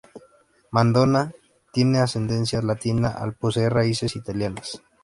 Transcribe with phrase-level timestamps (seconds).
[0.71, 1.31] Madonna
[1.71, 4.81] tiene ascendencia latina al poseer raíces italianas.